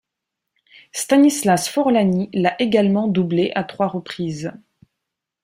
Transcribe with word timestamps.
Stanislas 0.93 1.69
Forlani 1.69 2.31
l'a 2.33 2.59
également 2.59 3.07
doublé 3.07 3.51
à 3.53 3.63
trois 3.63 3.87
reprises. 3.87 4.51